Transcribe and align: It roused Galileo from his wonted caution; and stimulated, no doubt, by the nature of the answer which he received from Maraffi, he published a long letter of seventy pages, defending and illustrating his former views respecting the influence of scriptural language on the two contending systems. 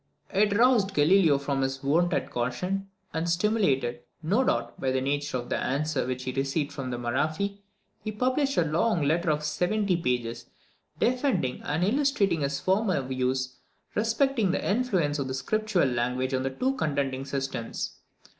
It 0.33 0.57
roused 0.57 0.95
Galileo 0.95 1.37
from 1.37 1.61
his 1.61 1.83
wonted 1.83 2.31
caution; 2.31 2.89
and 3.13 3.29
stimulated, 3.29 3.99
no 4.23 4.43
doubt, 4.43 4.81
by 4.81 4.89
the 4.89 4.99
nature 4.99 5.37
of 5.37 5.49
the 5.49 5.57
answer 5.59 6.07
which 6.07 6.23
he 6.23 6.31
received 6.33 6.71
from 6.71 6.89
Maraffi, 6.89 7.59
he 8.03 8.11
published 8.11 8.57
a 8.57 8.65
long 8.65 9.03
letter 9.03 9.29
of 9.29 9.43
seventy 9.43 9.95
pages, 9.95 10.47
defending 10.97 11.61
and 11.61 11.83
illustrating 11.83 12.41
his 12.41 12.59
former 12.59 12.99
views 13.03 13.57
respecting 13.93 14.49
the 14.49 14.67
influence 14.67 15.19
of 15.19 15.35
scriptural 15.35 15.87
language 15.89 16.33
on 16.33 16.41
the 16.41 16.49
two 16.49 16.73
contending 16.77 17.23
systems. 17.23 17.97